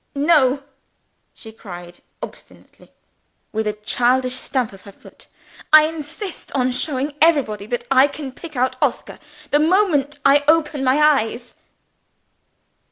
[0.15, 0.63] "No!"
[1.31, 2.91] she cried obstinately,
[3.51, 5.27] with a childish stamp of her foot.
[5.71, 9.19] "I insist on showing everybody that I can pick out Oscar,
[9.51, 11.53] the moment I open my eyes."